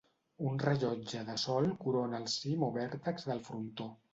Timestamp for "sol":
1.43-1.69